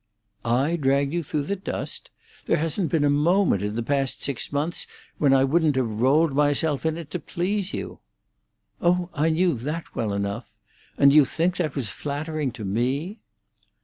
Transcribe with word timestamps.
"I 0.43 0.77
dragged 0.77 1.13
you 1.13 1.21
through 1.21 1.43
the 1.43 1.55
dust? 1.55 2.09
There 2.47 2.57
hasn't 2.57 2.89
been 2.89 3.03
a 3.03 3.07
moment 3.11 3.61
in 3.61 3.75
the 3.75 3.83
past 3.83 4.23
six 4.23 4.51
months 4.51 4.87
when 5.19 5.31
I 5.31 5.43
wouldn't 5.43 5.75
have 5.75 5.87
rolled 6.01 6.33
myself 6.33 6.87
in 6.87 6.97
it 6.97 7.11
to 7.11 7.19
please 7.19 7.71
you." 7.71 7.99
"Oh, 8.81 9.11
I 9.13 9.29
knew 9.29 9.53
that 9.53 9.95
well 9.95 10.11
enough! 10.13 10.49
And 10.97 11.11
do 11.11 11.17
you 11.17 11.23
think 11.25 11.57
that 11.57 11.75
was 11.75 11.89
flattering 11.89 12.51
to 12.53 12.65
me?" 12.65 13.19